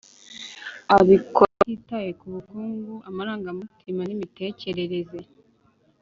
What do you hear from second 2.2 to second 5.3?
bukungu amarangamutima n’imitekerereze